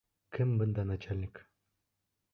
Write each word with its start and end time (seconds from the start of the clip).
Кем 0.37 0.53
бында 0.61 0.87
начальник? 0.93 1.43